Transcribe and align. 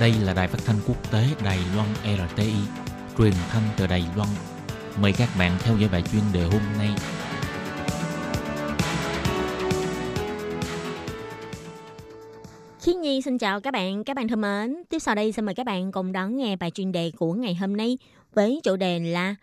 Đây 0.00 0.12
là 0.22 0.34
đài 0.34 0.48
phát 0.48 0.58
thanh 0.66 0.76
quốc 0.86 1.12
tế 1.12 1.24
Đài 1.44 1.58
Loan 1.74 1.88
RTI, 2.04 2.54
truyền 3.18 3.32
thanh 3.48 3.62
từ 3.76 3.86
Đài 3.86 4.04
Loan. 4.16 4.28
Mời 5.00 5.12
các 5.12 5.28
bạn 5.38 5.56
theo 5.60 5.76
dõi 5.76 5.88
bài 5.92 6.02
chuyên 6.12 6.22
đề 6.32 6.42
hôm 6.42 6.60
nay. 6.78 6.90
Khiến 12.80 13.00
Nhi 13.00 13.22
xin 13.22 13.38
chào 13.38 13.60
các 13.60 13.70
bạn, 13.70 14.04
các 14.04 14.16
bạn 14.16 14.28
thân 14.28 14.40
mến. 14.40 14.82
Tiếp 14.88 14.98
sau 14.98 15.14
đây 15.14 15.32
xin 15.32 15.44
mời 15.44 15.54
các 15.54 15.66
bạn 15.66 15.92
cùng 15.92 16.12
đón 16.12 16.36
nghe 16.36 16.56
bài 16.56 16.70
chuyên 16.70 16.92
đề 16.92 17.12
của 17.16 17.32
ngày 17.32 17.54
hôm 17.54 17.76
nay 17.76 17.98
với 18.34 18.60
chủ 18.64 18.76
đề 18.76 18.98
là 18.98 19.34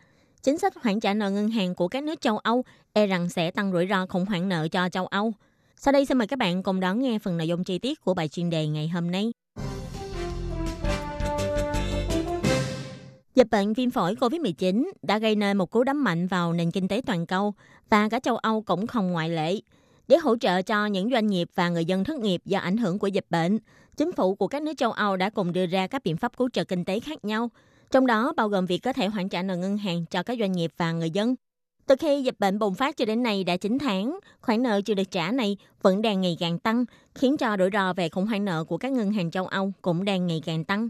chính 0.44 0.58
sách 0.58 0.74
khoản 0.84 1.00
trả 1.00 1.14
nợ 1.14 1.30
ngân 1.30 1.50
hàng 1.50 1.76
của 1.76 1.88
các 1.88 2.04
nước 2.04 2.22
châu 2.22 2.38
Âu 2.38 2.64
e 2.94 3.08
rằng 3.08 3.30
sẽ 3.30 3.52
tăng 3.52 3.72
rủi 3.72 3.88
ro 3.88 4.06
khủng 4.06 4.26
hoảng 4.26 4.50
nợ 4.50 4.68
cho 4.68 4.90
châu 4.90 5.08
Âu. 5.08 5.34
Sau 5.76 5.92
đây 5.92 6.06
xin 6.06 6.18
mời 6.18 6.28
các 6.28 6.40
bạn 6.40 6.64
cùng 6.64 6.80
đón 6.80 7.00
nghe 7.00 7.20
phần 7.20 7.38
nội 7.38 7.48
dung 7.48 7.64
chi 7.64 7.80
tiết 7.80 8.02
của 8.02 8.14
bài 8.14 8.28
chuyên 8.28 8.50
đề 8.50 8.68
ngày 8.68 8.88
hôm 8.88 9.12
nay. 9.12 9.32
Dịch 13.36 13.48
bệnh 13.52 13.74
viêm 13.74 13.90
phổi 13.90 14.16
COVID-19 14.16 14.92
đã 15.02 15.20
gây 15.20 15.36
nên 15.36 15.58
một 15.58 15.72
cú 15.72 15.84
đấm 15.84 16.04
mạnh 16.04 16.28
vào 16.28 16.54
nền 16.54 16.72
kinh 16.72 16.88
tế 16.88 17.02
toàn 17.06 17.26
cầu 17.26 17.54
và 17.90 18.10
cả 18.10 18.20
châu 18.20 18.38
Âu 18.38 18.62
cũng 18.62 18.88
không 18.88 19.12
ngoại 19.12 19.30
lệ. 19.30 19.56
Để 20.08 20.18
hỗ 20.18 20.38
trợ 20.38 20.62
cho 20.62 20.86
những 20.86 21.12
doanh 21.12 21.28
nghiệp 21.28 21.50
và 21.56 21.70
người 21.70 21.86
dân 21.86 22.04
thất 22.04 22.20
nghiệp 22.20 22.42
do 22.46 22.60
ảnh 22.60 22.78
hưởng 22.78 23.00
của 23.00 23.08
dịch 23.08 23.26
bệnh, 23.30 23.60
chính 23.98 24.12
phủ 24.12 24.36
của 24.36 24.48
các 24.48 24.62
nước 24.62 24.74
châu 24.78 24.92
Âu 24.92 25.18
đã 25.18 25.30
cùng 25.30 25.54
đưa 25.54 25.66
ra 25.66 25.88
các 25.88 26.04
biện 26.04 26.18
pháp 26.18 26.38
cứu 26.38 26.50
trợ 26.54 26.64
kinh 26.64 26.86
tế 26.86 27.00
khác 27.00 27.26
nhau, 27.26 27.50
trong 27.92 28.08
đó 28.08 28.34
bao 28.38 28.50
gồm 28.50 28.66
việc 28.66 28.80
có 28.80 28.94
thể 28.94 29.08
hoàn 29.08 29.30
trả 29.30 29.44
nợ 29.44 29.56
ngân 29.56 29.78
hàng 29.78 30.06
cho 30.06 30.24
các 30.24 30.38
doanh 30.40 30.52
nghiệp 30.52 30.72
và 30.78 30.92
người 30.92 31.10
dân. 31.10 31.36
Từ 31.88 31.96
khi 32.00 32.24
dịch 32.24 32.40
bệnh 32.40 32.60
bùng 32.60 32.76
phát 32.76 32.98
cho 32.98 33.06
đến 33.06 33.24
nay 33.24 33.44
đã 33.44 33.58
9 33.58 33.80
tháng, 33.80 34.20
khoản 34.42 34.64
nợ 34.64 34.82
chưa 34.82 34.94
được 34.94 35.12
trả 35.12 35.32
này 35.32 35.58
vẫn 35.82 36.02
đang 36.02 36.22
ngày 36.22 36.38
càng 36.40 36.60
tăng, 36.60 36.86
khiến 37.16 37.38
cho 37.38 37.58
rủi 37.60 37.70
ro 37.74 37.94
về 37.94 38.10
khủng 38.10 38.26
hoảng 38.26 38.46
nợ 38.46 38.64
của 38.64 38.78
các 38.78 38.92
ngân 38.92 39.12
hàng 39.12 39.32
châu 39.32 39.48
Âu 39.48 39.72
cũng 39.82 40.06
đang 40.06 40.28
ngày 40.28 40.42
càng 40.46 40.64
tăng. 40.64 40.90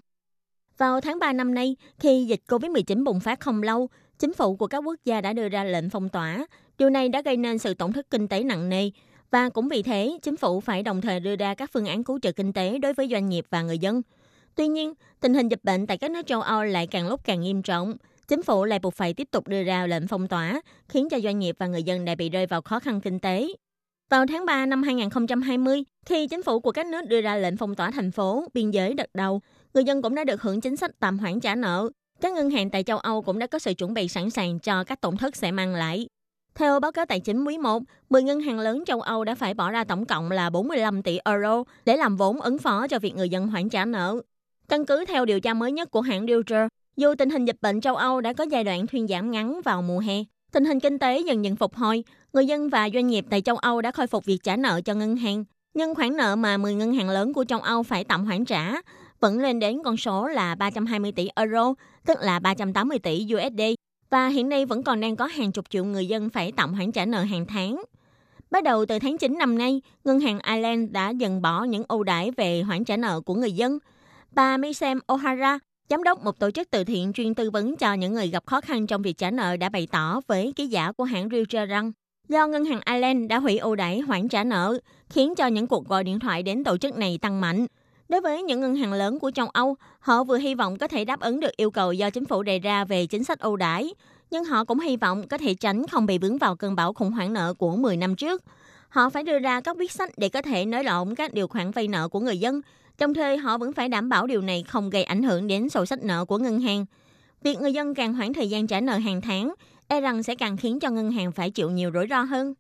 Vào 0.82 1.02
tháng 1.02 1.20
3 1.20 1.34
năm 1.34 1.54
nay, 1.54 1.76
khi 2.00 2.26
dịch 2.26 2.42
COVID-19 2.48 3.04
bùng 3.04 3.20
phát 3.20 3.40
không 3.40 3.64
lâu, 3.64 3.90
chính 4.20 4.34
phủ 4.34 4.56
của 4.56 4.68
các 4.68 4.78
quốc 4.78 4.96
gia 5.06 5.22
đã 5.22 5.34
đưa 5.34 5.50
ra 5.50 5.64
lệnh 5.64 5.90
phong 5.90 6.10
tỏa. 6.10 6.46
Điều 6.78 6.90
này 6.90 7.10
đã 7.10 7.22
gây 7.22 7.38
nên 7.38 7.58
sự 7.58 7.74
tổn 7.74 7.94
thất 7.94 8.10
kinh 8.10 8.28
tế 8.28 8.44
nặng 8.44 8.70
nề. 8.70 8.90
Và 9.32 9.50
cũng 9.50 9.70
vì 9.70 9.84
thế, 9.84 10.18
chính 10.22 10.38
phủ 10.38 10.60
phải 10.60 10.84
đồng 10.84 11.02
thời 11.02 11.20
đưa 11.20 11.36
ra 11.36 11.56
các 11.56 11.70
phương 11.74 11.86
án 11.86 12.04
cứu 12.04 12.20
trợ 12.22 12.32
kinh 12.32 12.54
tế 12.54 12.78
đối 12.78 12.94
với 12.94 13.08
doanh 13.12 13.30
nghiệp 13.30 13.46
và 13.50 13.62
người 13.62 13.78
dân. 13.78 14.02
Tuy 14.56 14.68
nhiên, 14.68 14.94
tình 15.20 15.34
hình 15.34 15.48
dịch 15.48 15.64
bệnh 15.64 15.88
tại 15.88 15.98
các 15.98 16.12
nước 16.12 16.28
châu 16.28 16.42
Âu 16.42 16.64
lại 16.64 16.88
càng 16.88 17.08
lúc 17.08 17.26
càng 17.26 17.42
nghiêm 17.42 17.62
trọng. 17.62 17.94
Chính 18.28 18.44
phủ 18.44 18.66
lại 18.66 18.80
buộc 18.80 18.94
phải 18.94 19.14
tiếp 19.14 19.28
tục 19.32 19.48
đưa 19.48 19.64
ra 19.64 19.88
lệnh 19.88 20.08
phong 20.08 20.28
tỏa, 20.28 20.62
khiến 20.90 21.10
cho 21.10 21.20
doanh 21.20 21.40
nghiệp 21.40 21.56
và 21.60 21.68
người 21.68 21.84
dân 21.84 22.06
đã 22.06 22.16
bị 22.16 22.30
rơi 22.30 22.46
vào 22.46 22.62
khó 22.62 22.80
khăn 22.80 23.02
kinh 23.02 23.20
tế. 23.20 23.48
Vào 24.10 24.26
tháng 24.28 24.46
3 24.46 24.66
năm 24.66 24.84
2020, 24.84 25.84
khi 26.06 26.28
chính 26.28 26.44
phủ 26.44 26.60
của 26.60 26.72
các 26.72 26.86
nước 26.86 27.02
đưa 27.08 27.22
ra 27.22 27.36
lệnh 27.36 27.58
phong 27.58 27.76
tỏa 27.76 27.92
thành 27.92 28.12
phố, 28.12 28.46
biên 28.54 28.72
giới 28.72 28.94
đợt 28.94 29.10
đầu, 29.14 29.42
người 29.74 29.84
dân 29.84 30.02
cũng 30.02 30.16
đã 30.16 30.24
được 30.24 30.42
hưởng 30.42 30.62
chính 30.62 30.76
sách 30.76 30.92
tạm 31.00 31.20
hoãn 31.20 31.40
trả 31.40 31.56
nợ. 31.56 31.90
Các 32.22 32.34
ngân 32.34 32.50
hàng 32.50 32.70
tại 32.70 32.84
châu 32.84 32.98
Âu 32.98 33.22
cũng 33.22 33.40
đã 33.40 33.48
có 33.48 33.60
sự 33.60 33.74
chuẩn 33.74 33.94
bị 33.94 34.08
sẵn 34.08 34.30
sàng 34.30 34.60
cho 34.60 34.84
các 34.84 35.02
tổn 35.02 35.18
thất 35.18 35.36
sẽ 35.36 35.52
mang 35.52 35.76
lại. 35.76 36.08
Theo 36.56 36.80
báo 36.80 36.92
cáo 36.92 37.06
tài 37.06 37.20
chính 37.20 37.44
quý 37.44 37.58
1, 37.58 37.84
10 38.10 38.24
ngân 38.24 38.42
hàng 38.42 38.60
lớn 38.60 38.84
châu 38.86 39.02
Âu 39.02 39.24
đã 39.24 39.36
phải 39.36 39.54
bỏ 39.54 39.72
ra 39.72 39.84
tổng 39.84 40.06
cộng 40.06 40.32
là 40.32 40.50
45 40.50 41.02
tỷ 41.02 41.20
euro 41.26 41.64
để 41.86 41.98
làm 41.98 42.18
vốn 42.18 42.42
ứng 42.42 42.58
phó 42.58 42.88
cho 42.88 43.00
việc 43.00 43.16
người 43.16 43.30
dân 43.30 43.48
hoãn 43.48 43.70
trả 43.70 43.86
nợ. 43.86 44.22
Căn 44.70 44.86
cứ 44.86 45.06
theo 45.08 45.26
điều 45.26 45.40
tra 45.40 45.54
mới 45.54 45.72
nhất 45.72 45.92
của 45.92 46.02
hãng 46.02 46.26
Reuters, 46.28 46.68
dù 46.98 47.16
tình 47.16 47.30
hình 47.30 47.46
dịch 47.46 47.58
bệnh 47.62 47.82
châu 47.82 47.96
Âu 47.96 48.22
đã 48.22 48.34
có 48.34 48.44
giai 48.44 48.64
đoạn 48.64 48.88
thuyên 48.88 49.08
giảm 49.08 49.32
ngắn 49.32 49.62
vào 49.66 49.82
mùa 49.82 50.00
hè, 50.00 50.16
tình 50.52 50.66
hình 50.66 50.80
kinh 50.80 51.00
tế 51.00 51.20
dần 51.20 51.46
dần 51.46 51.56
phục 51.56 51.76
hồi, 51.76 52.04
người 52.34 52.46
dân 52.46 52.70
và 52.70 52.90
doanh 52.94 53.08
nghiệp 53.08 53.26
tại 53.30 53.42
châu 53.42 53.58
Âu 53.58 53.82
đã 53.82 53.92
khôi 53.92 54.08
phục 54.08 54.26
việc 54.26 54.44
trả 54.44 54.56
nợ 54.56 54.82
cho 54.86 54.94
ngân 54.94 55.16
hàng. 55.16 55.44
Nhưng 55.74 55.96
khoản 55.96 56.18
nợ 56.18 56.36
mà 56.36 56.58
10 56.58 56.74
ngân 56.74 56.94
hàng 56.94 57.10
lớn 57.10 57.34
của 57.34 57.46
châu 57.46 57.60
Âu 57.60 57.84
phải 57.84 58.04
tạm 58.04 58.26
hoãn 58.26 58.46
trả 58.46 58.74
vẫn 59.22 59.40
lên 59.40 59.60
đến 59.60 59.82
con 59.84 59.98
số 59.98 60.28
là 60.28 60.56
320 60.56 61.12
tỷ 61.12 61.30
euro, 61.36 61.74
tức 62.06 62.18
là 62.22 62.40
380 62.40 63.00
tỷ 63.00 63.28
USD, 63.36 63.62
và 64.10 64.28
hiện 64.28 64.50
nay 64.50 64.66
vẫn 64.66 64.84
còn 64.84 65.02
đang 65.02 65.16
có 65.16 65.26
hàng 65.26 65.52
chục 65.52 65.70
triệu 65.70 65.86
người 65.86 66.06
dân 66.06 66.30
phải 66.30 66.52
tạm 66.52 66.74
hoãn 66.74 66.92
trả 66.92 67.06
nợ 67.06 67.24
hàng 67.24 67.46
tháng. 67.46 67.84
Bắt 68.52 68.64
đầu 68.64 68.86
từ 68.86 69.00
tháng 69.00 69.18
9 69.18 69.38
năm 69.38 69.58
nay, 69.58 69.82
ngân 70.04 70.20
hàng 70.20 70.40
Ireland 70.40 70.92
đã 70.92 71.10
dần 71.10 71.42
bỏ 71.42 71.64
những 71.64 71.84
ưu 71.88 72.04
đãi 72.04 72.32
về 72.32 72.62
hoãn 72.62 72.84
trả 72.84 72.98
nợ 72.98 73.22
của 73.22 73.36
người 73.36 73.52
dân. 73.52 73.80
Bà 74.32 74.58
Misem 74.58 75.00
O'Hara, 75.08 75.60
giám 75.90 76.04
đốc 76.04 76.24
một 76.24 76.40
tổ 76.40 76.52
chức 76.52 76.72
từ 76.72 76.84
thiện 76.84 77.14
chuyên 77.14 77.36
tư 77.36 77.50
vấn 77.50 77.76
cho 77.76 77.94
những 77.94 78.14
người 78.14 78.28
gặp 78.28 78.46
khó 78.46 78.62
khăn 78.62 78.88
trong 78.88 79.02
việc 79.02 79.18
trả 79.18 79.32
nợ 79.32 79.58
đã 79.58 79.70
bày 79.70 79.88
tỏ 79.92 80.22
với 80.28 80.54
ký 80.56 80.68
giả 80.68 80.92
của 80.92 81.04
hãng 81.04 81.30
Reuters 81.30 81.70
rằng 81.70 81.92
do 82.30 82.48
ngân 82.48 82.66
hàng 82.66 82.80
Ireland 82.86 83.30
đã 83.30 83.40
hủy 83.40 83.58
ưu 83.58 83.76
đãi 83.76 84.00
hoãn 84.00 84.28
trả 84.28 84.44
nợ, 84.44 84.80
khiến 85.10 85.36
cho 85.36 85.48
những 85.48 85.68
cuộc 85.68 85.88
gọi 85.88 86.04
điện 86.04 86.20
thoại 86.20 86.44
đến 86.44 86.64
tổ 86.64 86.78
chức 86.78 86.98
này 86.98 87.20
tăng 87.22 87.42
mạnh. 87.42 87.66
Đối 88.12 88.22
với 88.22 88.44
những 88.44 88.62
ngân 88.62 88.76
hàng 88.76 88.94
lớn 88.94 89.20
của 89.20 89.32
châu 89.32 89.48
Âu, 89.48 89.76
họ 90.00 90.24
vừa 90.24 90.38
hy 90.38 90.56
vọng 90.56 90.78
có 90.78 90.88
thể 90.88 91.06
đáp 91.06 91.20
ứng 91.20 91.40
được 91.40 91.58
yêu 91.58 91.72
cầu 91.72 91.94
do 91.94 92.10
chính 92.10 92.26
phủ 92.26 92.44
đề 92.44 92.60
ra 92.60 92.86
về 92.86 93.06
chính 93.06 93.24
sách 93.24 93.40
ưu 93.40 93.56
đãi, 93.56 93.94
nhưng 94.32 94.46
họ 94.46 94.64
cũng 94.64 94.80
hy 94.80 94.98
vọng 94.98 95.28
có 95.28 95.38
thể 95.38 95.54
tránh 95.54 95.88
không 95.88 96.06
bị 96.06 96.18
vướng 96.18 96.38
vào 96.38 96.56
cơn 96.56 96.76
bão 96.76 96.94
khủng 96.94 97.12
hoảng 97.12 97.34
nợ 97.34 97.54
của 97.54 97.76
10 97.76 97.98
năm 97.98 98.16
trước. 98.16 98.44
Họ 98.90 99.10
phải 99.10 99.24
đưa 99.24 99.40
ra 99.40 99.62
các 99.62 99.76
quyết 99.80 99.92
sách 99.92 100.12
để 100.18 100.30
có 100.30 100.42
thể 100.42 100.66
nới 100.66 100.84
lỏng 100.84 101.16
các 101.16 101.34
điều 101.34 101.48
khoản 101.48 101.72
vay 101.72 101.88
nợ 101.88 102.08
của 102.08 102.20
người 102.20 102.38
dân, 102.38 102.62
đồng 103.00 103.14
thời 103.14 103.38
họ 103.38 103.58
vẫn 103.58 103.74
phải 103.74 103.90
đảm 103.90 104.10
bảo 104.10 104.28
điều 104.28 104.42
này 104.42 104.64
không 104.68 104.90
gây 104.90 105.04
ảnh 105.04 105.24
hưởng 105.24 105.48
đến 105.48 105.70
sổ 105.70 105.86
sách 105.86 106.04
nợ 106.04 106.26
của 106.26 106.38
ngân 106.38 106.60
hàng. 106.60 106.86
Việc 107.44 107.62
người 107.62 107.74
dân 107.74 107.96
càng 107.96 108.14
hoãn 108.14 108.34
thời 108.34 108.50
gian 108.50 108.68
trả 108.68 108.82
nợ 108.82 108.98
hàng 108.98 109.22
tháng, 109.22 109.54
e 109.88 110.02
rằng 110.02 110.24
sẽ 110.24 110.36
càng 110.36 110.58
khiến 110.58 110.80
cho 110.80 110.90
ngân 110.90 111.12
hàng 111.12 111.32
phải 111.32 111.52
chịu 111.52 111.70
nhiều 111.70 111.92
rủi 111.94 112.08
ro 112.10 112.22
hơn. 112.22 112.54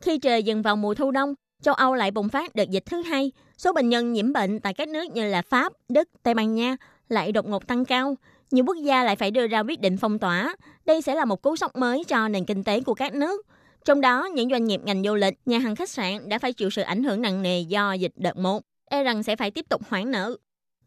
Khi 0.00 0.18
trời 0.18 0.42
dần 0.42 0.62
vào 0.62 0.76
mùa 0.76 0.94
thu 0.94 1.10
đông, 1.10 1.34
châu 1.62 1.74
Âu 1.74 1.94
lại 1.94 2.10
bùng 2.10 2.28
phát 2.28 2.54
đợt 2.54 2.70
dịch 2.70 2.86
thứ 2.86 3.02
hai. 3.02 3.32
Số 3.56 3.72
bệnh 3.72 3.88
nhân 3.88 4.12
nhiễm 4.12 4.32
bệnh 4.32 4.60
tại 4.60 4.74
các 4.74 4.88
nước 4.88 5.04
như 5.10 5.28
là 5.28 5.42
Pháp, 5.42 5.72
Đức, 5.88 6.08
Tây 6.22 6.34
Ban 6.34 6.54
Nha 6.54 6.76
lại 7.08 7.32
đột 7.32 7.46
ngột 7.46 7.66
tăng 7.66 7.84
cao. 7.84 8.16
Nhiều 8.50 8.64
quốc 8.64 8.76
gia 8.82 9.04
lại 9.04 9.16
phải 9.16 9.30
đưa 9.30 9.46
ra 9.46 9.60
quyết 9.60 9.80
định 9.80 9.96
phong 9.96 10.18
tỏa. 10.18 10.56
Đây 10.84 11.02
sẽ 11.02 11.14
là 11.14 11.24
một 11.24 11.42
cú 11.42 11.56
sốc 11.56 11.76
mới 11.76 12.04
cho 12.04 12.28
nền 12.28 12.44
kinh 12.44 12.64
tế 12.64 12.80
của 12.80 12.94
các 12.94 13.14
nước. 13.14 13.46
Trong 13.84 14.00
đó, 14.00 14.24
những 14.34 14.50
doanh 14.50 14.64
nghiệp 14.64 14.80
ngành 14.84 15.02
du 15.02 15.14
lịch, 15.14 15.34
nhà 15.46 15.58
hàng 15.58 15.76
khách 15.76 15.90
sạn 15.90 16.28
đã 16.28 16.38
phải 16.38 16.52
chịu 16.52 16.70
sự 16.70 16.82
ảnh 16.82 17.04
hưởng 17.04 17.22
nặng 17.22 17.42
nề 17.42 17.60
do 17.60 17.92
dịch 17.92 18.12
đợt 18.16 18.36
1, 18.36 18.62
e 18.90 19.02
rằng 19.02 19.22
sẽ 19.22 19.36
phải 19.36 19.50
tiếp 19.50 19.66
tục 19.68 19.82
hoãn 19.88 20.10
nợ. 20.10 20.36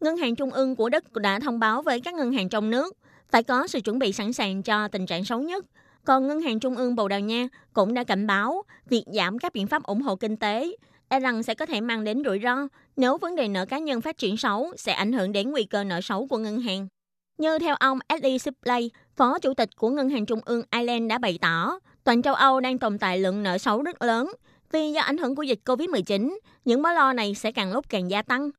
Ngân 0.00 0.16
hàng 0.16 0.34
Trung 0.34 0.50
ương 0.50 0.76
của 0.76 0.88
Đức 0.88 1.12
đã 1.12 1.40
thông 1.40 1.58
báo 1.58 1.82
với 1.82 2.00
các 2.00 2.14
ngân 2.14 2.32
hàng 2.32 2.48
trong 2.48 2.70
nước 2.70 2.96
phải 3.30 3.42
có 3.42 3.66
sự 3.66 3.80
chuẩn 3.80 3.98
bị 3.98 4.12
sẵn 4.12 4.32
sàng 4.32 4.62
cho 4.62 4.88
tình 4.88 5.06
trạng 5.06 5.24
xấu 5.24 5.40
nhất. 5.40 5.64
Còn 6.06 6.26
Ngân 6.26 6.40
hàng 6.40 6.60
Trung 6.60 6.76
ương 6.76 6.94
Bồ 6.94 7.08
Đào 7.08 7.20
Nha 7.20 7.48
cũng 7.72 7.94
đã 7.94 8.04
cảnh 8.04 8.26
báo 8.26 8.62
việc 8.88 9.04
giảm 9.06 9.38
các 9.38 9.52
biện 9.52 9.66
pháp 9.66 9.82
ủng 9.82 10.02
hộ 10.02 10.16
kinh 10.16 10.36
tế 10.36 10.76
e 11.08 11.20
rằng 11.20 11.42
sẽ 11.42 11.54
có 11.54 11.66
thể 11.66 11.80
mang 11.80 12.04
đến 12.04 12.22
rủi 12.24 12.40
ro 12.42 12.56
nếu 12.96 13.16
vấn 13.16 13.36
đề 13.36 13.48
nợ 13.48 13.66
cá 13.66 13.78
nhân 13.78 14.00
phát 14.00 14.18
triển 14.18 14.36
xấu 14.36 14.72
sẽ 14.76 14.92
ảnh 14.92 15.12
hưởng 15.12 15.32
đến 15.32 15.50
nguy 15.50 15.64
cơ 15.64 15.84
nợ 15.84 16.00
xấu 16.00 16.26
của 16.26 16.38
ngân 16.38 16.60
hàng. 16.60 16.88
Như 17.38 17.58
theo 17.58 17.76
ông 17.80 17.98
Eddie 18.08 18.38
Sipley, 18.38 18.90
Phó 19.16 19.38
Chủ 19.38 19.54
tịch 19.54 19.68
của 19.76 19.90
Ngân 19.90 20.08
hàng 20.08 20.26
Trung 20.26 20.40
ương 20.44 20.62
Ireland 20.70 21.10
đã 21.10 21.18
bày 21.18 21.38
tỏ, 21.40 21.78
toàn 22.04 22.22
châu 22.22 22.34
Âu 22.34 22.60
đang 22.60 22.78
tồn 22.78 22.98
tại 22.98 23.18
lượng 23.18 23.42
nợ 23.42 23.58
xấu 23.58 23.82
rất 23.82 24.02
lớn. 24.02 24.32
Vì 24.72 24.92
do 24.92 25.00
ảnh 25.00 25.18
hưởng 25.18 25.34
của 25.34 25.42
dịch 25.42 25.60
COVID-19, 25.64 26.38
những 26.64 26.82
mối 26.82 26.94
lo 26.94 27.12
này 27.12 27.34
sẽ 27.34 27.52
càng 27.52 27.72
lúc 27.72 27.88
càng 27.88 28.10
gia 28.10 28.22
tăng. 28.22 28.50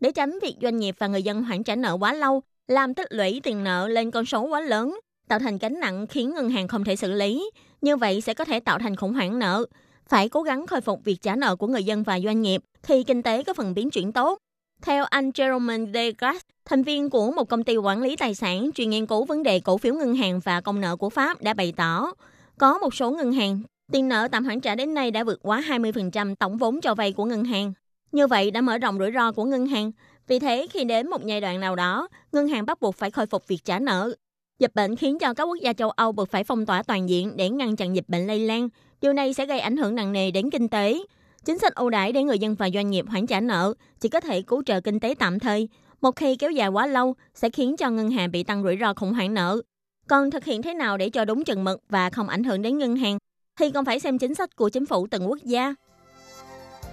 Để 0.00 0.12
tránh 0.12 0.38
việc 0.42 0.54
doanh 0.62 0.76
nghiệp 0.76 0.94
và 0.98 1.06
người 1.06 1.22
dân 1.22 1.42
hoãn 1.42 1.62
trả 1.62 1.76
nợ 1.76 1.96
quá 2.00 2.12
lâu, 2.12 2.42
làm 2.68 2.94
tích 2.94 3.12
lũy 3.12 3.40
tiền 3.42 3.64
nợ 3.64 3.88
lên 3.88 4.10
con 4.10 4.24
số 4.24 4.42
quá 4.42 4.60
lớn, 4.60 4.98
tạo 5.28 5.38
thành 5.38 5.58
gánh 5.58 5.80
nặng 5.80 6.06
khiến 6.06 6.34
ngân 6.34 6.50
hàng 6.50 6.68
không 6.68 6.84
thể 6.84 6.96
xử 6.96 7.12
lý. 7.12 7.50
Như 7.80 7.96
vậy 7.96 8.20
sẽ 8.20 8.34
có 8.34 8.44
thể 8.44 8.60
tạo 8.60 8.78
thành 8.78 8.96
khủng 8.96 9.14
hoảng 9.14 9.38
nợ. 9.38 9.64
Phải 10.08 10.28
cố 10.28 10.42
gắng 10.42 10.66
khôi 10.66 10.80
phục 10.80 11.04
việc 11.04 11.22
trả 11.22 11.36
nợ 11.36 11.56
của 11.56 11.66
người 11.66 11.84
dân 11.84 12.02
và 12.02 12.20
doanh 12.20 12.42
nghiệp 12.42 12.62
khi 12.82 13.02
kinh 13.02 13.22
tế 13.22 13.42
có 13.42 13.54
phần 13.54 13.74
biến 13.74 13.90
chuyển 13.90 14.12
tốt. 14.12 14.38
Theo 14.82 15.04
anh 15.04 15.30
Jerome 15.30 15.92
Degas, 15.92 16.40
thành 16.64 16.82
viên 16.82 17.10
của 17.10 17.32
một 17.32 17.48
công 17.48 17.64
ty 17.64 17.76
quản 17.76 18.02
lý 18.02 18.16
tài 18.16 18.34
sản 18.34 18.70
chuyên 18.74 18.90
nghiên 18.90 19.06
cứu 19.06 19.24
vấn 19.24 19.42
đề 19.42 19.60
cổ 19.60 19.78
phiếu 19.78 19.94
ngân 19.94 20.14
hàng 20.14 20.40
và 20.40 20.60
công 20.60 20.80
nợ 20.80 20.96
của 20.96 21.10
Pháp 21.10 21.42
đã 21.42 21.54
bày 21.54 21.72
tỏ, 21.76 22.12
có 22.58 22.78
một 22.78 22.94
số 22.94 23.10
ngân 23.10 23.32
hàng, 23.32 23.62
tiền 23.92 24.08
nợ 24.08 24.28
tạm 24.32 24.44
hoãn 24.44 24.60
trả 24.60 24.74
đến 24.74 24.94
nay 24.94 25.10
đã 25.10 25.24
vượt 25.24 25.38
quá 25.42 25.64
20% 25.68 26.34
tổng 26.34 26.56
vốn 26.56 26.80
cho 26.80 26.94
vay 26.94 27.12
của 27.12 27.24
ngân 27.24 27.44
hàng. 27.44 27.72
Như 28.12 28.26
vậy 28.26 28.50
đã 28.50 28.60
mở 28.60 28.78
rộng 28.78 28.98
rủi 28.98 29.10
ro 29.14 29.32
của 29.32 29.44
ngân 29.44 29.66
hàng. 29.66 29.92
Vì 30.28 30.38
thế, 30.38 30.66
khi 30.70 30.84
đến 30.84 31.10
một 31.10 31.26
giai 31.26 31.40
đoạn 31.40 31.60
nào 31.60 31.76
đó, 31.76 32.08
ngân 32.32 32.48
hàng 32.48 32.66
bắt 32.66 32.80
buộc 32.80 32.96
phải 32.96 33.10
khôi 33.10 33.26
phục 33.26 33.48
việc 33.48 33.64
trả 33.64 33.78
nợ. 33.78 34.14
Dịch 34.62 34.74
bệnh 34.74 34.96
khiến 34.96 35.18
cho 35.18 35.34
các 35.34 35.44
quốc 35.44 35.58
gia 35.60 35.72
châu 35.72 35.90
Âu 35.90 36.12
buộc 36.12 36.30
phải 36.30 36.44
phong 36.44 36.66
tỏa 36.66 36.82
toàn 36.82 37.08
diện 37.08 37.36
để 37.36 37.50
ngăn 37.50 37.76
chặn 37.76 37.96
dịch 37.96 38.08
bệnh 38.08 38.26
lây 38.26 38.38
lan. 38.38 38.68
Điều 39.00 39.12
này 39.12 39.34
sẽ 39.34 39.46
gây 39.46 39.60
ảnh 39.60 39.76
hưởng 39.76 39.94
nặng 39.94 40.12
nề 40.12 40.30
đến 40.30 40.50
kinh 40.50 40.68
tế. 40.68 40.98
Chính 41.44 41.58
sách 41.58 41.74
ưu 41.74 41.90
đãi 41.90 42.12
để 42.12 42.22
người 42.22 42.38
dân 42.38 42.54
và 42.54 42.70
doanh 42.74 42.90
nghiệp 42.90 43.04
hoãn 43.08 43.26
trả 43.26 43.40
nợ 43.40 43.74
chỉ 44.00 44.08
có 44.08 44.20
thể 44.20 44.42
cứu 44.42 44.62
trợ 44.66 44.80
kinh 44.80 45.00
tế 45.00 45.14
tạm 45.18 45.38
thời. 45.38 45.68
Một 46.00 46.16
khi 46.16 46.36
kéo 46.36 46.50
dài 46.50 46.68
quá 46.68 46.86
lâu 46.86 47.14
sẽ 47.34 47.50
khiến 47.50 47.76
cho 47.76 47.90
ngân 47.90 48.10
hàng 48.10 48.30
bị 48.30 48.42
tăng 48.42 48.62
rủi 48.62 48.76
ro 48.80 48.94
khủng 48.94 49.14
hoảng 49.14 49.34
nợ. 49.34 49.60
Còn 50.08 50.30
thực 50.30 50.44
hiện 50.44 50.62
thế 50.62 50.74
nào 50.74 50.96
để 50.96 51.10
cho 51.10 51.24
đúng 51.24 51.44
chừng 51.44 51.64
mực 51.64 51.80
và 51.88 52.10
không 52.10 52.28
ảnh 52.28 52.44
hưởng 52.44 52.62
đến 52.62 52.78
ngân 52.78 52.96
hàng 52.96 53.18
thì 53.58 53.70
còn 53.70 53.84
phải 53.84 54.00
xem 54.00 54.18
chính 54.18 54.34
sách 54.34 54.56
của 54.56 54.68
chính 54.68 54.86
phủ 54.86 55.06
từng 55.06 55.30
quốc 55.30 55.38
gia. 55.44 55.74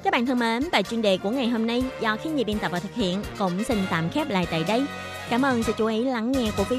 Các 0.03 0.13
bạn 0.13 0.25
thân 0.25 0.39
mến, 0.39 0.63
bài 0.71 0.83
chuyên 0.83 1.01
đề 1.01 1.17
của 1.17 1.29
ngày 1.29 1.47
hôm 1.47 1.67
nay 1.67 1.83
do 2.01 2.17
khi 2.23 2.29
nhị 2.29 2.43
biên 2.43 2.59
tập 2.59 2.71
và 2.71 2.79
thực 2.79 2.93
hiện 2.93 3.21
cũng 3.39 3.63
xin 3.63 3.77
tạm 3.89 4.09
khép 4.09 4.29
lại 4.29 4.47
tại 4.51 4.63
đây. 4.67 4.83
Cảm 5.29 5.41
ơn 5.41 5.63
sự 5.63 5.73
chú 5.77 5.85
ý 5.85 6.03
lắng 6.03 6.31
nghe 6.31 6.51
của 6.57 6.63
quý 6.69 6.69
vị 6.69 6.77